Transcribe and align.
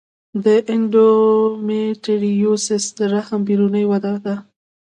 د 0.43 0.45
انډومیټریوسس 0.73 2.83
د 2.97 2.99
رحم 3.13 3.39
بیروني 3.47 3.83
وده 3.91 4.13
ده. 4.25 4.35